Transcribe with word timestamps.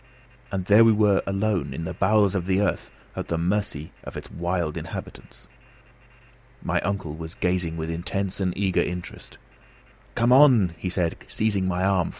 And 0.51 0.65
there 0.65 0.83
we 0.83 0.91
were 0.91 1.21
alone, 1.27 1.75
in 1.75 1.83
the 1.83 1.93
bowels 1.93 2.33
of 2.33 2.47
the 2.47 2.59
earth, 2.59 2.89
at 3.15 3.27
the 3.27 3.37
mercy 3.37 3.91
of 4.03 4.17
its 4.17 4.31
wild 4.31 4.75
inhabitants! 4.75 5.47
My 6.63 6.81
uncle 6.81 7.13
was 7.13 7.35
gazing 7.35 7.77
with 7.77 7.91
intense 7.91 8.39
and 8.39 8.51
eager 8.57 8.81
interest. 8.81 9.37
"Come 10.15 10.31
on!" 10.33 10.73
said 10.89 11.17
he, 11.21 11.27
seizing 11.31 11.67
my 11.67 11.83
arm. 11.83 12.09